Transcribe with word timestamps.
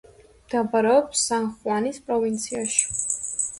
მდებარეობს 0.45 1.27
სან-ხუანის 1.29 2.01
პროვინციაში. 2.09 2.93